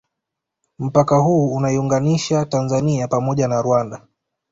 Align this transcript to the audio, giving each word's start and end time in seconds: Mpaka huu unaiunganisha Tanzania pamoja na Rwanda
Mpaka 0.79 1.17
huu 1.17 1.53
unaiunganisha 1.55 2.45
Tanzania 2.45 3.07
pamoja 3.07 3.47
na 3.47 3.61
Rwanda 3.61 4.07